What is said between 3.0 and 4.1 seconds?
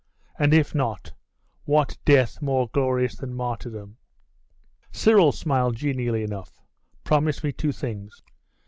than martyrdom?'